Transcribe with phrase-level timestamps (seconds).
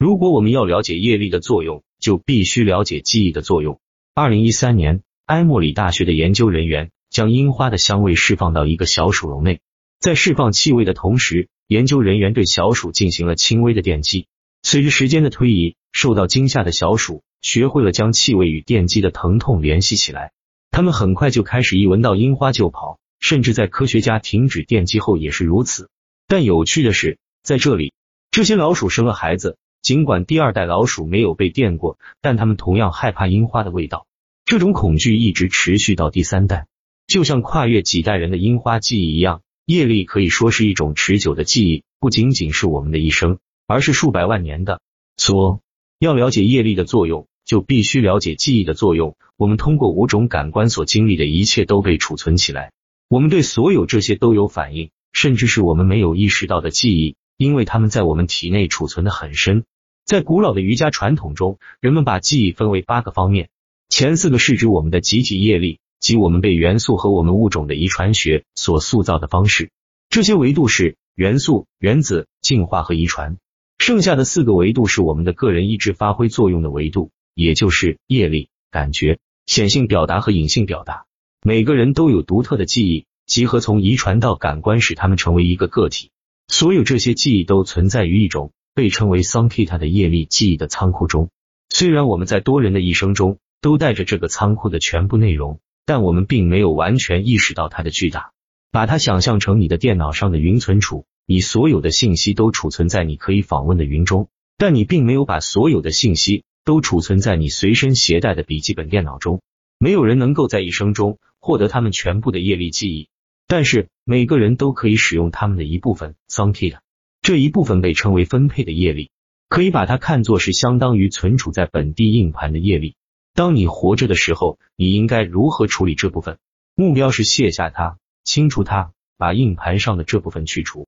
[0.00, 3.80] 如果我们要了解业力的作用，就必须了解记忆的作用。
[4.14, 9.60] 二零一三年，埃默里大学的研究人员将樱花的香味释放到一个小鼠笼内，
[9.98, 14.26] 在释放气味的同时，研究人员对小鼠进行了轻微的电击。
[14.62, 20.32] 随着时间的推移，受到惊吓的小鼠学会了将气味与电击的疼痛联系起来，
[20.70, 25.90] 它们很快就开始一闻到樱花就跑，甚至在科学家停止电击后也是如此。
[26.26, 27.92] 但有趣的是，在这里，
[28.30, 29.58] 这些老鼠生了孩子。
[29.82, 34.06] 尽管第二代老鼠没有被电过，但它们同样害怕樱花的味道。
[34.44, 36.66] 这种恐惧一直持续到第三代，
[37.06, 39.42] 就像跨越几代人的樱花记忆一样。
[39.64, 44.80] 业力可以说是一种持久的记忆，不仅仅是我们的一生，而是数百万年的。
[45.16, 45.60] 说
[45.98, 49.16] 要了解业力的作用，就必须了解记忆的作用。
[49.36, 52.72] 我们通过五种感官所经历的一切都被储存起来，
[53.08, 57.16] 我们对所有这些都有反应，甚至是我们没有意识到的记忆。
[57.36, 59.64] 因为它们在我们体内储存的很深，
[60.10, 63.48] 在古老的瑜伽传统中，人们把记忆分为八个方面，
[63.88, 69.70] 前四个是指我们的集体业力，即我们被元素和我们物种的遗传学所塑造的方式。
[70.08, 73.36] 这些维度是元素、原子、进化和遗传。
[73.78, 81.04] 剩下的四个维度是我们的个人意志发挥作用的维度，也就是业力、感觉、显性表达和隐性表达。
[81.40, 86.10] 每个人都有独特的记忆，集合从遗传到感官，使他们成为一个个体。
[86.48, 91.30] 所有这些记忆都存在于一种被称为 Sankita 的业力记忆的仓库中。
[91.68, 98.32] 虽然我们在多人的一生中都带着这个仓库的全部内容，但我们并没有完全意识到它的巨大。
[98.72, 109.42] 把它想象成你的电脑上的云存储，你所有的信息都储存在你可以访问的云中，但你并没有把所有的信息都储存在你随身携带的笔记本电脑中。
[109.78, 113.08] 没有人能够在一生中获得他们全部的业力记忆。
[113.48, 116.78] 但是每个人都可以使用他们的一部分 s a n k i t
[117.22, 119.10] 这一部分被称为分配的业力，
[119.48, 122.94] 可以把它看作是相当于存储在本地硬盘的业力。
[123.34, 126.38] 当你活着的时候，你应该如何处理这部分？
[126.74, 130.78] 目标是卸下它，清除它，把硬盘上的这部分去除。